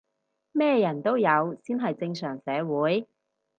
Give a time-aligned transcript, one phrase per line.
[0.51, 3.07] 咩人都有先係正常社會